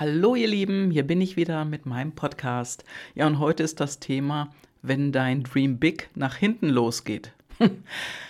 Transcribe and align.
Hallo 0.00 0.36
ihr 0.36 0.46
Lieben, 0.46 0.92
hier 0.92 1.04
bin 1.04 1.20
ich 1.20 1.36
wieder 1.36 1.64
mit 1.64 1.84
meinem 1.84 2.12
Podcast. 2.12 2.84
Ja, 3.16 3.26
und 3.26 3.40
heute 3.40 3.64
ist 3.64 3.80
das 3.80 3.98
Thema, 3.98 4.54
wenn 4.80 5.10
dein 5.10 5.42
Dream 5.42 5.78
Big 5.78 6.08
nach 6.14 6.36
hinten 6.36 6.68
losgeht. 6.68 7.32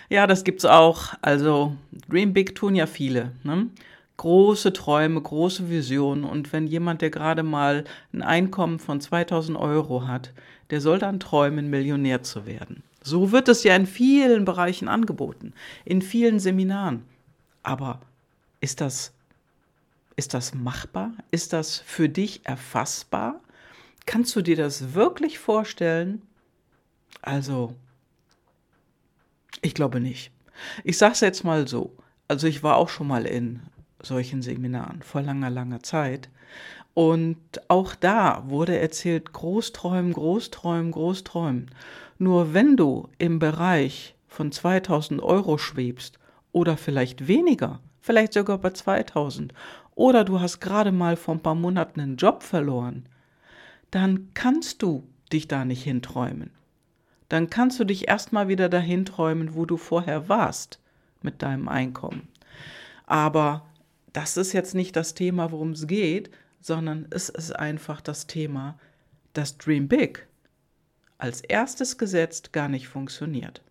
ja, 0.09 0.25
das 0.25 0.43
gibt's 0.43 0.65
auch. 0.65 1.13
Also 1.21 1.75
Dream 2.09 2.33
Big 2.33 2.55
tun 2.55 2.73
ja 2.73 2.87
viele. 2.87 3.33
Ne? 3.43 3.67
Große 4.17 4.73
Träume, 4.73 5.21
große 5.21 5.69
Visionen. 5.69 6.23
Und 6.23 6.51
wenn 6.53 6.65
jemand, 6.65 7.03
der 7.03 7.11
gerade 7.11 7.43
mal 7.43 7.83
ein 8.13 8.23
Einkommen 8.23 8.79
von 8.79 8.99
2000 8.99 9.55
Euro 9.55 10.07
hat, 10.07 10.33
der 10.71 10.81
soll 10.81 10.97
dann 10.97 11.19
träumen, 11.19 11.69
Millionär 11.69 12.23
zu 12.23 12.47
werden. 12.47 12.81
So 13.03 13.31
wird 13.31 13.47
es 13.47 13.63
ja 13.63 13.75
in 13.75 13.85
vielen 13.85 14.43
Bereichen 14.43 14.87
angeboten, 14.87 15.53
in 15.85 16.01
vielen 16.01 16.39
Seminaren. 16.39 17.03
Aber 17.61 18.01
ist 18.59 18.81
das 18.81 19.13
ist 20.19 20.33
das 20.33 20.53
machbar? 20.53 21.13
Ist 21.31 21.53
das 21.53 21.77
für 21.77 22.09
dich 22.09 22.45
erfassbar? 22.45 23.39
Kannst 24.05 24.35
du 24.35 24.41
dir 24.41 24.57
das 24.57 24.93
wirklich 24.93 25.39
vorstellen? 25.39 26.21
Also, 27.21 27.73
ich 29.61 29.73
glaube 29.73 30.01
nicht. 30.01 30.31
Ich 30.83 30.97
sage 30.97 31.13
es 31.13 31.21
jetzt 31.21 31.45
mal 31.45 31.69
so. 31.69 31.95
Also 32.27 32.47
ich 32.47 32.63
war 32.63 32.75
auch 32.75 32.89
schon 32.89 33.07
mal 33.07 33.25
in 33.25 33.61
solchen 34.01 34.41
Seminaren 34.41 35.03
vor 35.03 35.21
langer, 35.21 35.49
langer 35.49 35.83
Zeit. 35.83 36.29
Und 36.93 37.37
auch 37.69 37.95
da 37.95 38.43
wurde 38.45 38.77
erzählt, 38.77 39.31
Großträumen, 39.31 40.11
Großträumen, 40.11 40.91
Großträumen. 40.91 41.71
Nur 42.17 42.53
wenn 42.53 42.75
du 42.75 43.07
im 43.19 43.39
Bereich 43.39 44.15
von 44.27 44.51
2000 44.51 45.23
Euro 45.23 45.57
schwebst 45.57 46.19
oder 46.51 46.75
vielleicht 46.75 47.29
weniger, 47.29 47.79
vielleicht 48.01 48.33
sogar 48.33 48.57
bei 48.57 48.71
2000 48.71 49.53
oder 49.99 50.23
du 50.23 50.39
hast 50.39 50.61
gerade 50.61 50.93
mal 50.93 51.17
vor 51.17 51.35
ein 51.35 51.41
paar 51.41 51.55
Monaten 51.55 51.99
einen 51.99 52.15
Job 52.15 52.41
verloren, 52.41 53.03
dann 53.91 54.29
kannst 54.33 54.81
du 54.81 55.03
dich 55.33 55.49
da 55.49 55.65
nicht 55.65 55.83
hinträumen. 55.83 56.51
Dann 57.27 57.49
kannst 57.49 57.81
du 57.81 57.83
dich 57.83 58.07
erstmal 58.07 58.47
wieder 58.47 58.69
dahin 58.69 59.03
träumen, 59.03 59.55
wo 59.55 59.65
du 59.65 59.75
vorher 59.75 60.29
warst 60.29 60.79
mit 61.21 61.41
deinem 61.41 61.67
Einkommen. 61.67 62.29
Aber 63.07 63.65
das 64.13 64.37
ist 64.37 64.53
jetzt 64.53 64.73
nicht 64.73 64.95
das 64.95 65.15
Thema, 65.15 65.51
worum 65.51 65.71
es 65.71 65.85
geht, 65.85 66.31
sondern 66.61 67.05
es 67.09 67.27
ist 67.27 67.51
einfach 67.51 67.99
das 67.99 68.25
Thema, 68.25 68.79
dass 69.33 69.57
Dream 69.57 69.89
Big 69.89 70.27
als 71.17 71.41
erstes 71.41 71.97
gesetzt 71.97 72.53
gar 72.53 72.69
nicht 72.69 72.87
funktioniert. 72.87 73.61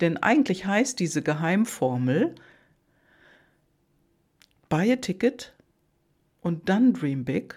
Denn 0.00 0.16
eigentlich 0.16 0.64
heißt 0.64 1.00
diese 1.00 1.22
Geheimformel, 1.22 2.36
buy 4.70 4.92
a 4.92 4.96
ticket 4.96 5.52
und 6.40 6.68
dann 6.68 6.94
dream 6.94 7.24
big 7.24 7.54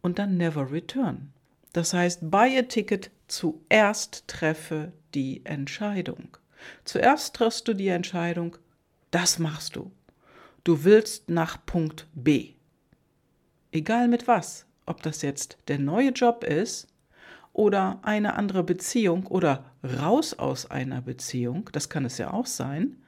und 0.00 0.18
dann 0.18 0.38
never 0.38 0.70
return. 0.70 1.32
Das 1.72 1.92
heißt, 1.92 2.30
buy 2.30 2.56
a 2.56 2.62
ticket, 2.62 3.10
zuerst 3.26 4.26
treffe 4.28 4.92
die 5.12 5.44
Entscheidung. 5.44 6.36
Zuerst 6.84 7.34
triffst 7.34 7.68
du 7.68 7.74
die 7.74 7.88
Entscheidung, 7.88 8.56
das 9.10 9.38
machst 9.38 9.76
du. 9.76 9.90
Du 10.62 10.84
willst 10.84 11.28
nach 11.28 11.58
Punkt 11.66 12.06
B. 12.14 12.54
Egal 13.72 14.08
mit 14.08 14.28
was, 14.28 14.66
ob 14.86 15.02
das 15.02 15.22
jetzt 15.22 15.58
der 15.68 15.78
neue 15.78 16.10
Job 16.10 16.44
ist 16.44 16.86
oder 17.52 17.98
eine 18.02 18.34
andere 18.34 18.62
Beziehung 18.62 19.26
oder 19.26 19.72
raus 19.82 20.34
aus 20.34 20.70
einer 20.70 21.02
Beziehung, 21.02 21.70
das 21.72 21.88
kann 21.88 22.04
es 22.04 22.18
ja 22.18 22.32
auch 22.32 22.46
sein. 22.46 23.02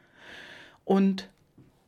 Und 0.84 1.28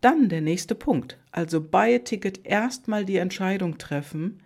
dann 0.04 0.28
der 0.28 0.42
nächste 0.42 0.74
Punkt. 0.74 1.18
Also 1.32 1.62
bei 1.62 1.98
Ticket 1.98 2.46
erstmal 2.46 3.04
die 3.04 3.16
Entscheidung 3.16 3.78
treffen, 3.78 4.40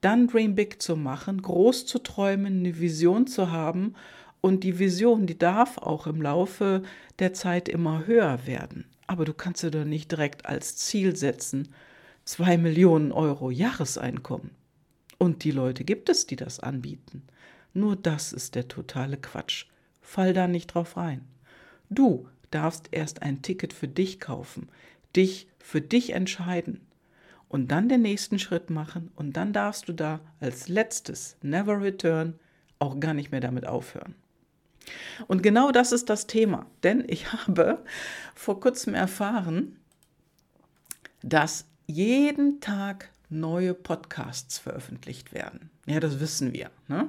dann 0.00 0.28
Dream 0.28 0.54
Big 0.54 0.80
zu 0.80 0.96
machen, 0.96 1.42
groß 1.42 1.86
zu 1.86 1.98
träumen, 1.98 2.60
eine 2.60 2.78
Vision 2.78 3.26
zu 3.26 3.50
haben 3.50 3.94
und 4.40 4.64
die 4.64 4.78
Vision, 4.78 5.26
die 5.26 5.38
darf 5.38 5.78
auch 5.78 6.06
im 6.06 6.20
Laufe 6.20 6.82
der 7.18 7.34
Zeit 7.34 7.68
immer 7.68 8.06
höher 8.06 8.46
werden. 8.46 8.86
Aber 9.06 9.24
du 9.24 9.34
kannst 9.34 9.62
dir 9.62 9.70
doch 9.70 9.84
nicht 9.84 10.10
direkt 10.10 10.46
als 10.46 10.76
Ziel 10.76 11.16
setzen, 11.16 11.68
zwei 12.24 12.56
Millionen 12.56 13.12
Euro 13.12 13.50
Jahreseinkommen. 13.50 14.50
Und 15.18 15.44
die 15.44 15.50
Leute 15.50 15.84
gibt 15.84 16.08
es, 16.08 16.26
die 16.26 16.36
das 16.36 16.60
anbieten. 16.60 17.22
Nur 17.74 17.96
das 17.96 18.32
ist 18.32 18.54
der 18.54 18.68
totale 18.68 19.16
Quatsch. 19.16 19.66
Fall 20.00 20.32
da 20.32 20.48
nicht 20.48 20.68
drauf 20.68 20.96
rein. 20.96 21.22
Du 21.90 22.26
darfst 22.50 22.88
erst 22.92 23.22
ein 23.22 23.42
Ticket 23.42 23.72
für 23.72 23.88
dich 23.88 24.20
kaufen, 24.20 24.68
dich 25.16 25.48
für 25.58 25.80
dich 25.80 26.10
entscheiden 26.10 26.80
und 27.48 27.68
dann 27.68 27.88
den 27.88 28.02
nächsten 28.02 28.38
Schritt 28.38 28.70
machen 28.70 29.10
und 29.14 29.36
dann 29.36 29.52
darfst 29.52 29.88
du 29.88 29.92
da 29.92 30.20
als 30.40 30.68
letztes 30.68 31.36
Never 31.42 31.80
Return 31.80 32.38
auch 32.78 33.00
gar 33.00 33.14
nicht 33.14 33.30
mehr 33.30 33.40
damit 33.40 33.66
aufhören. 33.66 34.14
Und 35.28 35.42
genau 35.42 35.70
das 35.70 35.92
ist 35.92 36.10
das 36.10 36.26
Thema, 36.26 36.66
denn 36.82 37.04
ich 37.06 37.32
habe 37.46 37.82
vor 38.34 38.60
kurzem 38.60 38.94
erfahren, 38.94 39.78
dass 41.22 41.66
jeden 41.86 42.60
Tag 42.60 43.10
neue 43.30 43.74
Podcasts 43.74 44.58
veröffentlicht 44.58 45.32
werden. 45.32 45.70
Ja, 45.86 46.00
das 46.00 46.20
wissen 46.20 46.52
wir. 46.52 46.70
Ne? 46.88 47.08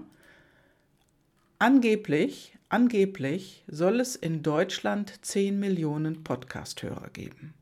Angeblich 1.59 2.55
Angeblich 2.75 3.63
soll 3.67 3.99
es 3.99 4.15
in 4.15 4.41
Deutschland 4.41 5.23
10 5.23 5.59
Millionen 5.59 6.23
Podcast-Hörer 6.23 7.09
geben. 7.11 7.53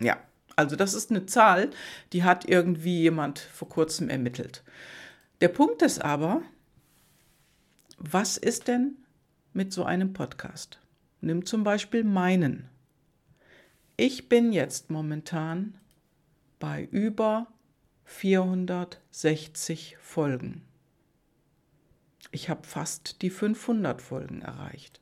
Ja, 0.00 0.18
also 0.56 0.76
das 0.76 0.94
ist 0.94 1.10
eine 1.10 1.26
Zahl, 1.26 1.70
die 2.12 2.24
hat 2.24 2.48
irgendwie 2.48 3.00
jemand 3.00 3.38
vor 3.38 3.68
kurzem 3.68 4.08
ermittelt. 4.08 4.64
Der 5.40 5.48
Punkt 5.48 5.82
ist 5.82 6.02
aber, 6.02 6.42
was 7.98 8.36
ist 8.36 8.68
denn 8.68 8.96
mit 9.52 9.72
so 9.72 9.84
einem 9.84 10.12
Podcast? 10.12 10.80
Nimm 11.20 11.44
zum 11.44 11.64
Beispiel 11.64 12.04
meinen. 12.04 12.68
Ich 13.96 14.28
bin 14.28 14.52
jetzt 14.52 14.90
momentan 14.90 15.78
bei 16.58 16.84
über 16.90 17.46
460 18.04 19.96
Folgen. 19.98 20.62
Ich 22.30 22.48
habe 22.48 22.66
fast 22.66 23.22
die 23.22 23.30
500 23.30 24.02
Folgen 24.02 24.42
erreicht. 24.42 25.00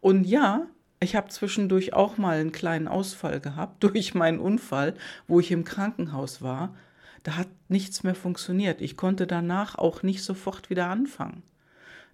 Und 0.00 0.24
ja, 0.24 0.66
ich 1.00 1.16
habe 1.16 1.28
zwischendurch 1.28 1.94
auch 1.94 2.18
mal 2.18 2.38
einen 2.38 2.52
kleinen 2.52 2.86
Ausfall 2.88 3.40
gehabt 3.40 3.82
durch 3.84 4.14
meinen 4.14 4.38
Unfall, 4.38 4.94
wo 5.26 5.40
ich 5.40 5.50
im 5.50 5.64
Krankenhaus 5.64 6.42
war. 6.42 6.76
Da 7.22 7.36
hat 7.36 7.48
nichts 7.68 8.02
mehr 8.02 8.14
funktioniert. 8.14 8.80
Ich 8.80 8.96
konnte 8.96 9.26
danach 9.26 9.76
auch 9.76 10.02
nicht 10.02 10.22
sofort 10.22 10.70
wieder 10.70 10.86
anfangen. 10.86 11.42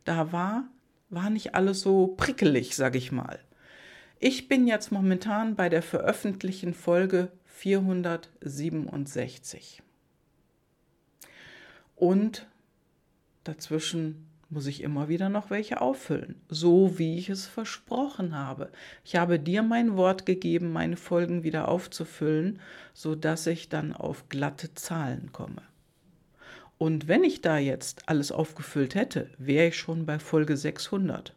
Da 0.04 0.32
war, 0.32 0.64
war 1.10 1.30
nicht 1.30 1.54
alles 1.54 1.80
so 1.80 2.08
prickelig, 2.08 2.74
sag 2.74 2.97
ich 2.97 3.12
mal. 3.12 3.38
Ich 4.19 4.48
bin 4.48 4.66
jetzt 4.66 4.91
momentan 4.91 5.54
bei 5.54 5.68
der 5.68 5.82
veröffentlichten 5.82 6.74
Folge 6.74 7.30
467. 7.44 9.80
Und 11.94 12.48
Dazwischen 13.47 14.26
muss 14.49 14.67
ich 14.67 14.83
immer 14.83 15.09
wieder 15.09 15.29
noch 15.29 15.51
welche 15.51 15.81
auffüllen, 15.81 16.41
so 16.49 16.99
wie 16.99 17.19
ich 17.19 17.29
es 17.29 17.47
versprochen 17.47 18.37
habe. 18.37 18.71
Ich 19.05 19.17
habe 19.17 19.39
dir 19.39 19.62
mein 19.62 19.97
Wort 19.97 20.25
gegeben, 20.25 20.73
meine 20.73 20.97
Folgen 20.97 21.43
wieder 21.43 21.69
aufzufüllen, 21.69 22.61
so 22.95 23.15
dass 23.15 23.47
ich 23.47 23.69
dann 23.69 23.93
auf 23.93 24.29
glatte 24.29 24.75
Zahlen 24.75 25.33
komme. 25.33 25.62
Und 26.79 27.09
wenn 27.09 27.25
ich 27.25 27.41
da 27.41 27.59
jetzt 27.59 28.09
alles 28.09 28.31
aufgefüllt 28.31 28.95
hätte, 28.95 29.31
wäre 29.39 29.69
ich 29.69 29.77
schon 29.77 30.07
bei 30.07 30.19
Folge 30.19 30.57
600. 30.57 31.34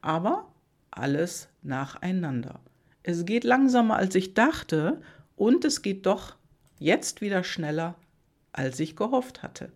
Aber 0.00 0.48
alles 0.90 1.48
nacheinander. 1.62 2.60
Es 3.02 3.24
geht 3.26 3.44
langsamer, 3.44 3.96
als 3.96 4.14
ich 4.14 4.34
dachte, 4.34 5.00
und 5.36 5.64
es 5.64 5.82
geht 5.82 6.06
doch 6.06 6.36
jetzt 6.78 7.20
wieder 7.20 7.42
schneller, 7.42 7.96
als 8.52 8.78
ich 8.78 8.96
gehofft 8.96 9.42
hatte. 9.42 9.72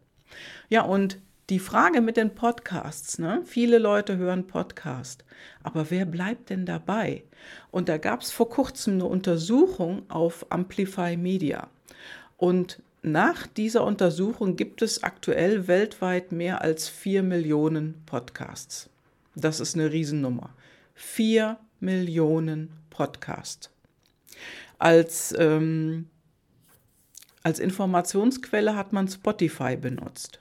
Ja, 0.69 0.83
und 0.83 1.19
die 1.50 1.59
Frage 1.59 2.03
mit 2.03 2.19
den 2.19 2.35
Podcasts, 2.35 3.19
ne? 3.19 3.41
viele 3.47 3.79
Leute 3.79 4.19
hören 4.19 4.47
Podcast, 4.47 5.25
aber 5.62 5.91
wer 5.91 6.05
bleibt 6.05 6.50
denn 6.50 6.67
dabei? 6.67 7.25
Und 7.71 7.89
da 7.89 7.97
gab 7.97 8.21
es 8.21 8.31
vor 8.31 8.50
kurzem 8.50 8.95
eine 8.95 9.06
Untersuchung 9.06 10.03
auf 10.11 10.45
Amplify 10.50 11.17
Media. 11.17 11.69
Und 12.37 12.83
nach 13.00 13.47
dieser 13.47 13.85
Untersuchung 13.85 14.56
gibt 14.56 14.83
es 14.83 15.03
aktuell 15.03 15.69
weltweit 15.69 16.33
mehr 16.33 16.61
als 16.61 16.89
vier 16.89 17.23
Millionen 17.23 18.03
Podcasts. 18.05 18.91
Das 19.35 19.61
ist 19.61 19.75
eine 19.75 19.91
Riesennummer. 19.91 20.51
Vier 20.94 21.59
Millionen 21.81 22.73
Podcasts. 22.91 23.71
Als, 24.79 25.35
ähm, 25.39 26.11
als 27.43 27.59
Informationsquelle 27.59 28.77
hat 28.77 28.93
man 28.93 29.09
Spotify 29.09 29.77
benutzt. 29.77 30.41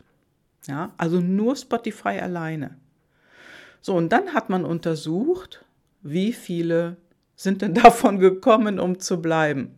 Ja, 0.68 0.94
also 0.98 1.22
nur 1.22 1.56
Spotify 1.56 2.20
alleine. 2.20 2.78
So, 3.82 3.96
und 3.96 4.10
dann 4.10 4.34
hat 4.34 4.50
man 4.50 4.66
untersucht, 4.66 5.64
wie 6.02 6.34
viele 6.34 6.98
sind 7.36 7.62
denn 7.62 7.74
davon 7.74 8.20
gekommen, 8.20 8.80
um 8.80 9.00
zu 9.00 9.22
bleiben. 9.22 9.76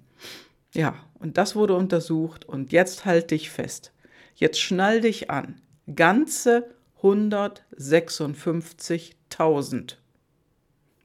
Ja, 0.73 0.95
Und 1.19 1.37
das 1.37 1.55
wurde 1.55 1.75
untersucht 1.75 2.45
und 2.45 2.71
jetzt 2.71 3.05
halt 3.05 3.29
dich 3.31 3.49
fest. 3.49 3.91
Jetzt 4.35 4.59
schnall 4.59 5.01
dich 5.01 5.29
an. 5.29 5.61
Ganze 5.93 6.69
156.000. 7.01 9.95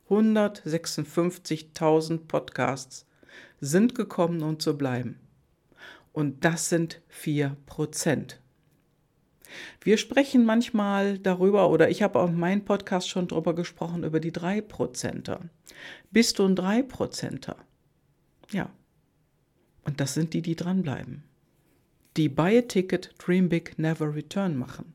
156.000 0.09 2.19
Podcasts 2.29 3.07
sind 3.61 3.95
gekommen, 3.95 4.43
um 4.43 4.61
zu 4.61 4.77
bleiben. 4.77 5.19
Und 6.13 6.45
das 6.45 6.69
sind 6.69 7.01
4 7.09 7.57
Prozent. 7.67 8.41
Wir 9.83 9.99
sprechen 9.99 10.45
manchmal 10.45 11.19
darüber, 11.19 11.71
oder 11.71 11.91
ich 11.91 12.03
habe 12.03 12.19
auch 12.19 12.29
in 12.29 12.39
meinem 12.39 12.65
Podcast 12.65 13.09
schon 13.09 13.29
darüber 13.29 13.55
gesprochen, 13.55 14.05
über 14.05 14.21
die 14.21 14.33
3 14.33 14.61
Prozenter. 14.63 15.41
Bist 16.11 16.39
du 16.39 16.45
ein 16.47 16.57
3 16.57 16.83
Prozenter? 16.83 17.57
Ja. 18.51 18.71
Und 19.85 20.01
das 20.01 20.15
sind 20.15 20.33
die, 20.33 20.43
die 20.43 20.57
dranbleiben. 20.57 21.25
Die 22.17 22.29
Buy 22.29 22.59
a 22.59 22.63
Ticket, 22.63 23.11
Dream 23.19 23.49
Big, 23.49 23.79
Never 23.79 24.15
Return 24.15 24.57
machen. 24.57 24.95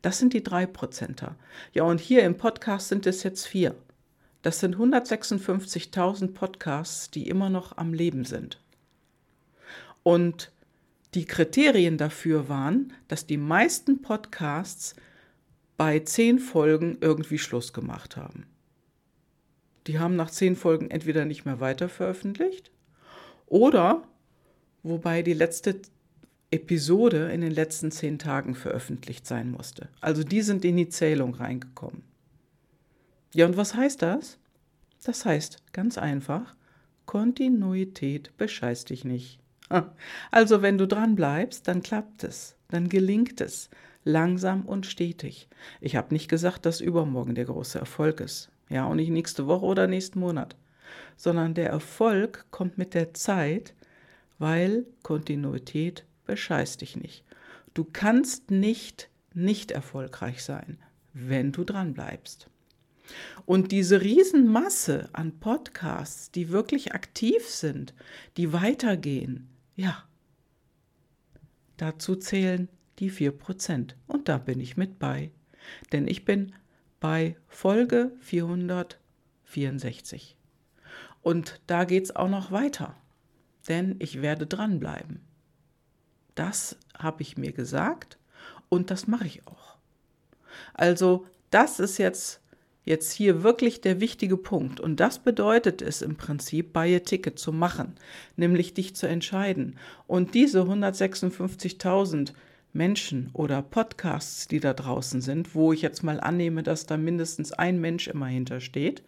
Das 0.00 0.18
sind 0.18 0.32
die 0.32 0.42
3 0.42 0.66
Prozenter. 0.66 1.36
Ja, 1.72 1.84
und 1.84 2.00
hier 2.00 2.24
im 2.24 2.36
Podcast 2.36 2.88
sind 2.88 3.06
es 3.06 3.22
jetzt 3.22 3.46
vier. 3.46 3.74
Das 4.42 4.58
sind 4.58 4.76
156.000 4.76 6.34
Podcasts, 6.34 7.10
die 7.10 7.28
immer 7.28 7.50
noch 7.50 7.76
am 7.76 7.94
Leben 7.94 8.24
sind. 8.24 8.60
Und 10.02 10.50
die 11.14 11.24
Kriterien 11.24 11.98
dafür 11.98 12.48
waren, 12.48 12.92
dass 13.08 13.26
die 13.26 13.36
meisten 13.36 14.00
Podcasts 14.02 14.94
bei 15.76 16.00
zehn 16.00 16.38
Folgen 16.38 16.98
irgendwie 17.00 17.38
Schluss 17.38 17.72
gemacht 17.72 18.16
haben. 18.16 18.46
Die 19.86 19.98
haben 19.98 20.16
nach 20.16 20.30
zehn 20.30 20.56
Folgen 20.56 20.90
entweder 20.90 21.24
nicht 21.24 21.44
mehr 21.44 21.60
weiter 21.60 21.88
veröffentlicht 21.88 22.70
oder 23.46 24.06
wobei 24.82 25.22
die 25.22 25.34
letzte 25.34 25.80
Episode 26.50 27.30
in 27.32 27.40
den 27.40 27.52
letzten 27.52 27.90
zehn 27.90 28.18
Tagen 28.18 28.54
veröffentlicht 28.54 29.26
sein 29.26 29.50
musste. 29.50 29.88
Also 30.00 30.22
die 30.22 30.42
sind 30.42 30.64
in 30.64 30.76
die 30.76 30.88
Zählung 30.88 31.34
reingekommen. 31.34 32.02
Ja, 33.34 33.46
und 33.46 33.56
was 33.56 33.74
heißt 33.74 34.02
das? 34.02 34.38
Das 35.02 35.24
heißt 35.24 35.72
ganz 35.72 35.98
einfach, 35.98 36.54
Kontinuität 37.06 38.36
bescheißt 38.36 38.90
dich 38.90 39.04
nicht. 39.04 39.41
Also 40.30 40.62
wenn 40.62 40.78
du 40.78 40.86
dran 40.86 41.14
bleibst, 41.14 41.68
dann 41.68 41.82
klappt 41.82 42.24
es, 42.24 42.56
dann 42.68 42.88
gelingt 42.88 43.40
es, 43.40 43.70
langsam 44.04 44.66
und 44.66 44.86
stetig. 44.86 45.48
Ich 45.80 45.96
habe 45.96 46.12
nicht 46.14 46.28
gesagt, 46.28 46.66
dass 46.66 46.80
übermorgen 46.80 47.34
der 47.34 47.44
große 47.44 47.78
Erfolg 47.78 48.20
ist. 48.20 48.50
Ja, 48.68 48.86
und 48.86 48.96
nicht 48.96 49.10
nächste 49.10 49.46
Woche 49.46 49.66
oder 49.66 49.86
nächsten 49.86 50.18
Monat, 50.18 50.56
sondern 51.16 51.54
der 51.54 51.68
Erfolg 51.68 52.46
kommt 52.50 52.78
mit 52.78 52.94
der 52.94 53.14
Zeit, 53.14 53.74
weil 54.38 54.86
Kontinuität 55.02 56.04
bescheißt 56.26 56.80
dich 56.80 56.96
nicht. 56.96 57.24
Du 57.74 57.84
kannst 57.84 58.50
nicht 58.50 59.08
nicht 59.34 59.70
erfolgreich 59.70 60.42
sein, 60.42 60.78
wenn 61.12 61.52
du 61.52 61.64
dran 61.64 61.94
bleibst. 61.94 62.48
Und 63.44 63.72
diese 63.72 64.00
Riesenmasse 64.00 65.08
an 65.12 65.38
Podcasts, 65.40 66.30
die 66.30 66.50
wirklich 66.50 66.94
aktiv 66.94 67.46
sind, 67.46 67.94
die 68.36 68.52
weitergehen, 68.52 69.48
ja, 69.74 70.04
dazu 71.76 72.16
zählen 72.16 72.68
die 72.98 73.10
4%. 73.10 73.94
Und 74.06 74.28
da 74.28 74.38
bin 74.38 74.60
ich 74.60 74.76
mit 74.76 74.98
bei. 74.98 75.32
Denn 75.92 76.06
ich 76.06 76.24
bin 76.24 76.54
bei 77.00 77.36
Folge 77.48 78.12
464. 78.20 80.36
Und 81.22 81.60
da 81.66 81.84
geht 81.84 82.04
es 82.04 82.16
auch 82.16 82.28
noch 82.28 82.50
weiter. 82.50 82.96
Denn 83.68 83.96
ich 84.00 84.22
werde 84.22 84.46
dranbleiben. 84.46 85.20
Das 86.34 86.78
habe 86.96 87.22
ich 87.22 87.36
mir 87.36 87.52
gesagt 87.52 88.18
und 88.68 88.90
das 88.90 89.06
mache 89.06 89.26
ich 89.26 89.46
auch. 89.46 89.76
Also 90.74 91.26
das 91.50 91.78
ist 91.78 91.98
jetzt 91.98 92.41
jetzt 92.84 93.12
hier 93.12 93.42
wirklich 93.42 93.80
der 93.80 94.00
wichtige 94.00 94.36
Punkt. 94.36 94.80
Und 94.80 95.00
das 95.00 95.18
bedeutet 95.18 95.82
es 95.82 96.02
im 96.02 96.16
Prinzip, 96.16 96.72
Buy 96.72 96.96
a 96.96 97.00
Ticket 97.00 97.38
zu 97.38 97.52
machen, 97.52 97.94
nämlich 98.36 98.74
dich 98.74 98.96
zu 98.96 99.06
entscheiden. 99.06 99.78
Und 100.06 100.34
diese 100.34 100.62
156.000 100.62 102.32
Menschen 102.72 103.30
oder 103.34 103.62
Podcasts, 103.62 104.48
die 104.48 104.60
da 104.60 104.72
draußen 104.72 105.20
sind, 105.20 105.54
wo 105.54 105.72
ich 105.72 105.82
jetzt 105.82 106.02
mal 106.02 106.20
annehme, 106.20 106.62
dass 106.62 106.86
da 106.86 106.96
mindestens 106.96 107.52
ein 107.52 107.80
Mensch 107.80 108.08
immer 108.08 108.26
hintersteht, 108.26 109.02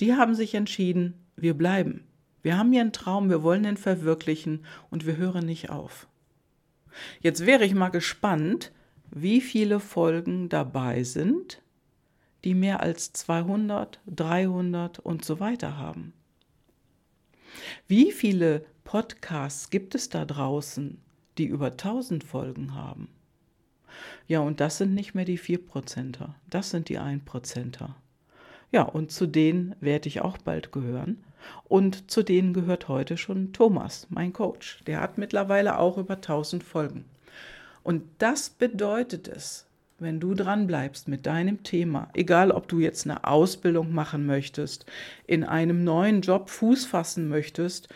die 0.00 0.14
haben 0.14 0.34
sich 0.34 0.54
entschieden, 0.54 1.14
wir 1.36 1.54
bleiben. 1.54 2.04
Wir 2.42 2.58
haben 2.58 2.72
hier 2.72 2.80
einen 2.80 2.92
Traum, 2.92 3.30
wir 3.30 3.42
wollen 3.42 3.64
ihn 3.64 3.76
verwirklichen 3.76 4.64
und 4.90 5.06
wir 5.06 5.16
hören 5.16 5.46
nicht 5.46 5.70
auf. 5.70 6.08
Jetzt 7.20 7.46
wäre 7.46 7.64
ich 7.64 7.74
mal 7.74 7.90
gespannt, 7.90 8.72
wie 9.10 9.40
viele 9.40 9.78
Folgen 9.78 10.48
dabei 10.48 11.04
sind, 11.04 11.61
die 12.44 12.54
mehr 12.54 12.80
als 12.80 13.12
200, 13.12 14.00
300 14.06 14.98
und 14.98 15.24
so 15.24 15.40
weiter 15.40 15.76
haben. 15.76 16.12
Wie 17.86 18.12
viele 18.12 18.64
Podcasts 18.84 19.70
gibt 19.70 19.94
es 19.94 20.08
da 20.08 20.24
draußen, 20.24 21.00
die 21.38 21.46
über 21.46 21.72
1000 21.72 22.24
Folgen 22.24 22.74
haben? 22.74 23.08
Ja, 24.26 24.40
und 24.40 24.60
das 24.60 24.78
sind 24.78 24.94
nicht 24.94 25.14
mehr 25.14 25.24
die 25.24 25.38
4%er, 25.38 26.34
das 26.48 26.70
sind 26.70 26.88
die 26.88 26.98
1%er. 26.98 27.96
Ja, 28.70 28.82
und 28.82 29.12
zu 29.12 29.26
denen 29.26 29.76
werde 29.80 30.08
ich 30.08 30.22
auch 30.22 30.38
bald 30.38 30.72
gehören. 30.72 31.22
Und 31.64 32.10
zu 32.10 32.22
denen 32.22 32.54
gehört 32.54 32.88
heute 32.88 33.18
schon 33.18 33.52
Thomas, 33.52 34.06
mein 34.08 34.32
Coach. 34.32 34.82
Der 34.86 35.00
hat 35.00 35.18
mittlerweile 35.18 35.78
auch 35.78 35.98
über 35.98 36.14
1000 36.14 36.62
Folgen. 36.64 37.04
Und 37.82 38.04
das 38.18 38.48
bedeutet 38.48 39.28
es, 39.28 39.66
wenn 40.02 40.20
du 40.20 40.34
dran 40.34 40.66
bleibst 40.66 41.08
mit 41.08 41.26
deinem 41.26 41.62
Thema, 41.62 42.08
egal 42.14 42.50
ob 42.50 42.68
du 42.68 42.80
jetzt 42.80 43.06
eine 43.06 43.24
Ausbildung 43.24 43.92
machen 43.92 44.26
möchtest, 44.26 44.84
in 45.26 45.44
einem 45.44 45.84
neuen 45.84 46.20
Job 46.20 46.50
Fuß 46.50 46.84
fassen 46.84 47.28
möchtest 47.28 47.88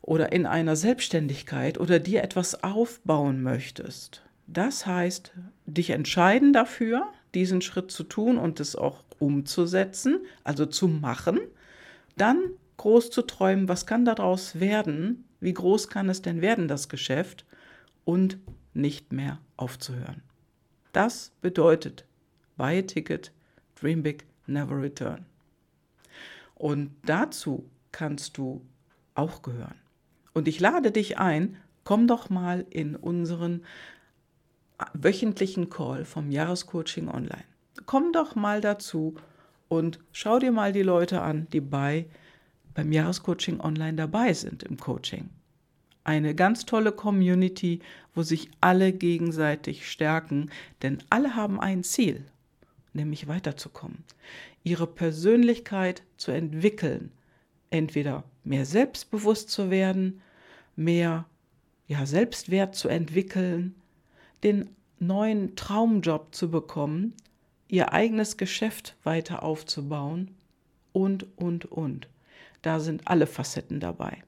oder 0.00 0.32
in 0.32 0.46
einer 0.46 0.76
Selbstständigkeit 0.76 1.78
oder 1.78 1.98
dir 1.98 2.22
etwas 2.22 2.62
aufbauen 2.62 3.42
möchtest. 3.42 4.22
Das 4.46 4.86
heißt, 4.86 5.32
dich 5.66 5.90
entscheiden 5.90 6.52
dafür, 6.52 7.06
diesen 7.34 7.62
Schritt 7.62 7.90
zu 7.90 8.04
tun 8.04 8.38
und 8.38 8.60
es 8.60 8.76
auch 8.76 9.02
umzusetzen, 9.18 10.18
also 10.44 10.66
zu 10.66 10.88
machen, 10.88 11.40
dann 12.16 12.38
groß 12.76 13.10
zu 13.10 13.22
träumen, 13.22 13.68
was 13.68 13.86
kann 13.86 14.04
daraus 14.04 14.60
werden, 14.60 15.24
wie 15.40 15.54
groß 15.54 15.88
kann 15.88 16.08
es 16.08 16.22
denn 16.22 16.40
werden, 16.40 16.68
das 16.68 16.88
Geschäft, 16.88 17.44
und 18.04 18.38
nicht 18.74 19.12
mehr 19.12 19.38
aufzuhören. 19.56 20.22
Das 20.92 21.32
bedeutet 21.40 22.04
Buy 22.56 22.78
a 22.78 22.82
Ticket, 22.82 23.32
Dream 23.80 24.02
Big, 24.02 24.26
Never 24.46 24.80
Return. 24.80 25.24
Und 26.54 26.94
dazu 27.04 27.68
kannst 27.90 28.36
du 28.36 28.62
auch 29.14 29.42
gehören. 29.42 29.74
Und 30.34 30.48
ich 30.48 30.60
lade 30.60 30.92
dich 30.92 31.18
ein, 31.18 31.56
komm 31.84 32.06
doch 32.06 32.30
mal 32.30 32.66
in 32.70 32.96
unseren 32.96 33.64
wöchentlichen 34.94 35.70
Call 35.70 36.04
vom 36.04 36.30
Jahrescoaching 36.30 37.08
Online. 37.08 37.44
Komm 37.86 38.12
doch 38.12 38.34
mal 38.34 38.60
dazu 38.60 39.14
und 39.68 39.98
schau 40.12 40.38
dir 40.38 40.52
mal 40.52 40.72
die 40.72 40.82
Leute 40.82 41.22
an, 41.22 41.48
die 41.52 41.60
bei 41.60 42.06
beim 42.74 42.92
Jahrescoaching 42.92 43.60
Online 43.60 43.96
dabei 43.96 44.32
sind 44.32 44.62
im 44.62 44.78
Coaching 44.78 45.28
eine 46.04 46.34
ganz 46.34 46.66
tolle 46.66 46.92
Community, 46.92 47.80
wo 48.14 48.22
sich 48.22 48.50
alle 48.60 48.92
gegenseitig 48.92 49.88
stärken, 49.90 50.50
denn 50.82 50.98
alle 51.10 51.34
haben 51.36 51.60
ein 51.60 51.84
Ziel, 51.84 52.24
nämlich 52.92 53.28
weiterzukommen, 53.28 54.04
ihre 54.64 54.86
Persönlichkeit 54.86 56.02
zu 56.16 56.32
entwickeln, 56.32 57.12
entweder 57.70 58.24
mehr 58.44 58.66
selbstbewusst 58.66 59.50
zu 59.50 59.70
werden, 59.70 60.20
mehr 60.76 61.26
ja, 61.86 62.06
Selbstwert 62.06 62.74
zu 62.74 62.88
entwickeln, 62.88 63.74
den 64.42 64.70
neuen 64.98 65.56
Traumjob 65.56 66.34
zu 66.34 66.50
bekommen, 66.50 67.14
ihr 67.68 67.92
eigenes 67.92 68.36
Geschäft 68.36 68.96
weiter 69.04 69.42
aufzubauen 69.42 70.30
und, 70.92 71.26
und, 71.36 71.66
und. 71.66 72.08
Da 72.62 72.80
sind 72.80 73.08
alle 73.08 73.26
Facetten 73.26 73.80
dabei. 73.80 74.22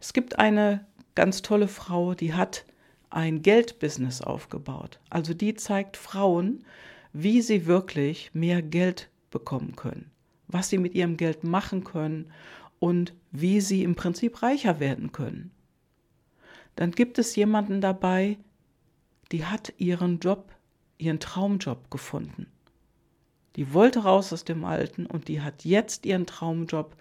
Es 0.00 0.12
gibt 0.12 0.38
eine 0.38 0.86
ganz 1.14 1.42
tolle 1.42 1.68
Frau, 1.68 2.14
die 2.14 2.34
hat 2.34 2.64
ein 3.10 3.42
Geldbusiness 3.42 4.20
aufgebaut. 4.20 5.00
Also 5.10 5.34
die 5.34 5.54
zeigt 5.54 5.96
Frauen, 5.96 6.64
wie 7.12 7.40
sie 7.40 7.66
wirklich 7.66 8.30
mehr 8.34 8.62
Geld 8.62 9.08
bekommen 9.30 9.74
können, 9.76 10.10
was 10.48 10.68
sie 10.68 10.78
mit 10.78 10.94
ihrem 10.94 11.16
Geld 11.16 11.44
machen 11.44 11.84
können 11.84 12.30
und 12.78 13.14
wie 13.30 13.60
sie 13.60 13.82
im 13.82 13.94
Prinzip 13.94 14.42
reicher 14.42 14.80
werden 14.80 15.12
können. 15.12 15.50
Dann 16.76 16.90
gibt 16.90 17.18
es 17.18 17.34
jemanden 17.36 17.80
dabei, 17.80 18.36
die 19.32 19.46
hat 19.46 19.72
ihren 19.78 20.20
Job, 20.20 20.52
ihren 20.98 21.20
Traumjob 21.20 21.90
gefunden. 21.90 22.46
Die 23.56 23.72
wollte 23.72 24.00
raus 24.00 24.32
aus 24.32 24.44
dem 24.44 24.64
Alten 24.64 25.06
und 25.06 25.28
die 25.28 25.40
hat 25.40 25.64
jetzt 25.64 26.04
ihren 26.04 26.26
Traumjob 26.26 26.94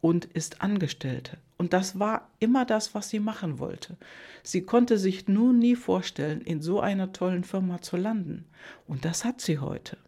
und 0.00 0.24
ist 0.24 0.62
Angestellte. 0.62 1.38
Und 1.56 1.72
das 1.72 1.98
war 1.98 2.30
immer 2.38 2.64
das, 2.64 2.94
was 2.94 3.10
sie 3.10 3.18
machen 3.18 3.58
wollte. 3.58 3.96
Sie 4.42 4.62
konnte 4.62 4.96
sich 4.96 5.26
nun 5.26 5.58
nie 5.58 5.74
vorstellen, 5.74 6.40
in 6.40 6.62
so 6.62 6.80
einer 6.80 7.12
tollen 7.12 7.44
Firma 7.44 7.80
zu 7.82 7.96
landen. 7.96 8.44
Und 8.86 9.04
das 9.04 9.24
hat 9.24 9.40
sie 9.40 9.58
heute. 9.58 9.98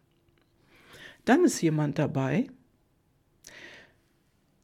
Dann 1.25 1.43
ist 1.43 1.61
jemand 1.61 1.99
dabei, 1.99 2.47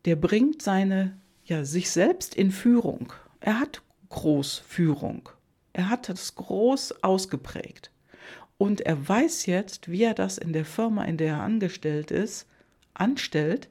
der 0.06 0.16
bringt 0.16 0.62
seine, 0.62 1.18
ja, 1.44 1.66
sich 1.66 1.92
selbst 1.92 2.34
in 2.34 2.52
Führung. 2.52 3.12
Er 3.42 3.60
hat 3.60 3.82
Großführung. 4.10 5.30
Er 5.74 5.90
hat 5.90 6.08
das 6.08 6.36
groß 6.36 7.04
ausgeprägt. 7.04 7.92
Und 8.58 8.82
er 8.82 9.08
weiß 9.08 9.46
jetzt, 9.46 9.92
wie 9.92 10.04
er 10.04 10.14
das 10.14 10.38
in 10.38 10.54
der 10.54 10.66
Firma, 10.66 11.04
in 11.04 11.18
der 11.18 11.34
er 11.36 11.44
angestellt 11.44 12.10
ist, 12.10 12.48
anstellt, 12.94 13.70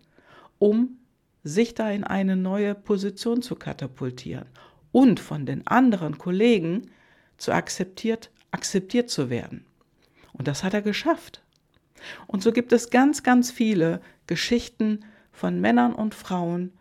um 0.59 0.99
sich 1.47 1.75
da 1.75 1.91
in 1.91 2.03
eine 2.03 2.35
neue 2.35 2.75
Position 2.75 3.41
zu 3.41 3.55
katapultieren 3.55 4.47
und 4.91 5.21
von 5.21 5.47
den 5.47 5.65
anderen 5.67 6.19
Kollegen 6.19 6.91
zu 7.39 7.53
akzeptiert, 7.53 8.31
akzeptiert 8.51 9.11
zu 9.11 9.31
werden. 9.31 9.65
Und 10.33 10.49
das 10.49 10.65
hat 10.65 10.75
er 10.75 10.83
geschafft. 10.83 11.43
Und 12.27 12.43
so 12.43 12.51
gibt 12.51 12.73
es 12.73 12.91
ganz, 12.91 13.23
ganz 13.23 13.53
viele 13.53 14.01
Geschichten 14.27 15.05
von 15.31 15.61
Männern 15.61 15.95
und 15.95 16.15
Frauen, 16.15 16.73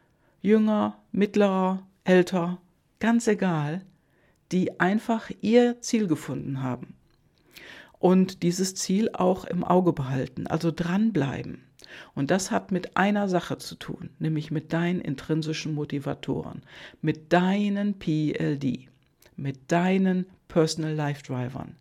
jünger, 0.41 0.97
mittlerer, 1.11 1.85
älter, 2.03 2.59
ganz 2.99 3.27
egal, 3.27 3.81
die 4.51 4.79
einfach 4.79 5.29
ihr 5.41 5.79
Ziel 5.81 6.07
gefunden 6.07 6.63
haben. 6.63 6.95
Und 7.99 8.41
dieses 8.41 8.73
Ziel 8.73 9.11
auch 9.13 9.45
im 9.45 9.63
Auge 9.63 9.93
behalten, 9.93 10.47
also 10.47 10.71
dranbleiben. 10.71 11.64
Und 12.13 12.31
das 12.31 12.51
hat 12.51 12.71
mit 12.71 12.97
einer 12.97 13.27
Sache 13.27 13.57
zu 13.57 13.75
tun, 13.75 14.09
nämlich 14.19 14.51
mit 14.51 14.73
deinen 14.73 15.01
intrinsischen 15.01 15.73
Motivatoren, 15.73 16.61
mit 17.01 17.31
deinen 17.33 17.99
PLD, 17.99 18.87
mit 19.35 19.71
deinen 19.71 20.25
Personal 20.47 20.93
Life 20.93 21.23
Drivern. 21.23 21.75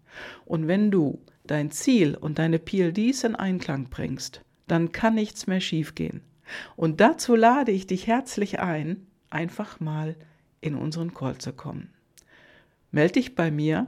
Und 0.44 0.68
wenn 0.68 0.90
du 0.90 1.20
dein 1.46 1.70
Ziel 1.70 2.16
und 2.16 2.38
deine 2.38 2.58
PLDs 2.58 3.24
in 3.24 3.36
Einklang 3.36 3.88
bringst, 3.90 4.42
dann 4.66 4.92
kann 4.92 5.14
nichts 5.14 5.46
mehr 5.46 5.60
schiefgehen. 5.60 6.22
Und 6.76 7.00
dazu 7.00 7.36
lade 7.36 7.72
ich 7.72 7.86
dich 7.86 8.06
herzlich 8.06 8.60
ein, 8.60 9.06
einfach 9.30 9.80
mal 9.80 10.16
in 10.60 10.74
unseren 10.74 11.12
Call 11.12 11.38
zu 11.38 11.52
kommen. 11.52 11.90
Meld 12.90 13.16
dich 13.16 13.34
bei 13.34 13.50
mir 13.50 13.86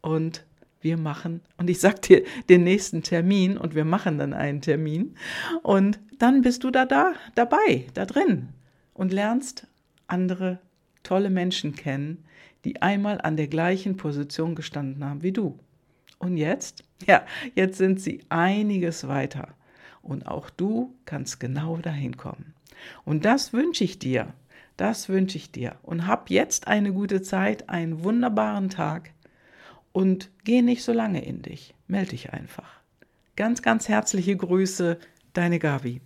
und 0.00 0.44
wir 0.82 0.96
machen, 0.96 1.40
und 1.56 1.70
ich 1.70 1.80
sag 1.80 2.02
dir 2.02 2.24
den 2.48 2.64
nächsten 2.64 3.02
Termin 3.02 3.56
und 3.56 3.74
wir 3.74 3.84
machen 3.84 4.18
dann 4.18 4.32
einen 4.32 4.60
Termin 4.60 5.14
und 5.62 6.00
dann 6.18 6.42
bist 6.42 6.64
du 6.64 6.70
da, 6.70 6.84
da 6.84 7.14
dabei, 7.34 7.86
da 7.94 8.04
drin 8.04 8.48
und 8.94 9.12
lernst 9.12 9.66
andere 10.06 10.58
tolle 11.02 11.30
Menschen 11.30 11.74
kennen, 11.74 12.24
die 12.64 12.82
einmal 12.82 13.20
an 13.20 13.36
der 13.36 13.48
gleichen 13.48 13.96
Position 13.96 14.54
gestanden 14.54 15.04
haben 15.04 15.22
wie 15.22 15.32
du. 15.32 15.58
Und 16.18 16.36
jetzt? 16.36 16.84
Ja, 17.06 17.24
jetzt 17.56 17.78
sind 17.78 18.00
sie 18.00 18.20
einiges 18.28 19.08
weiter. 19.08 19.48
Und 20.02 20.26
auch 20.26 20.50
du 20.50 20.94
kannst 21.04 21.40
genau 21.40 21.76
dahin 21.78 22.16
kommen. 22.16 22.54
Und 23.04 23.24
das 23.24 23.52
wünsche 23.52 23.84
ich 23.84 23.98
dir. 23.98 24.32
Das 24.76 25.08
wünsche 25.08 25.36
ich 25.36 25.50
dir. 25.50 25.76
Und 25.82 26.06
hab 26.06 26.30
jetzt 26.30 26.68
eine 26.68 26.92
gute 26.92 27.22
Zeit, 27.22 27.68
einen 27.68 28.04
wunderbaren 28.04 28.70
Tag 28.70 29.10
und 29.92 30.30
geh 30.44 30.62
nicht 30.62 30.82
so 30.82 30.92
lange 30.92 31.24
in 31.24 31.42
dich. 31.42 31.74
Meld 31.86 32.12
dich 32.12 32.32
einfach. 32.32 32.80
Ganz, 33.36 33.62
ganz 33.62 33.88
herzliche 33.88 34.36
Grüße, 34.36 34.98
deine 35.32 35.58
Gabi. 35.58 36.00